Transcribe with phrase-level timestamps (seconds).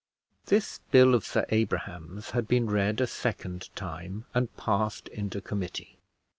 [0.47, 5.99] This bill of Sir Abraham's had been read a second time and passed into committee.